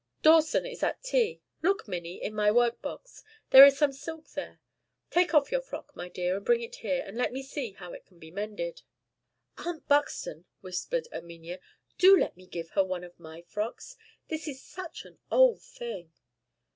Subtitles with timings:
[0.23, 1.41] "Dawson is at tea.
[1.61, 4.59] Look, Minnie, in my work box; there is some silk there.
[5.11, 7.93] Take off your frock, my dear, and bring it here, and let me see how
[7.93, 8.81] it can be mended."
[9.59, 11.59] "Aunt Buxton," whispered Erminia,
[11.99, 13.95] "do let me give her one of my frocks.
[14.27, 16.11] This is such an old thing."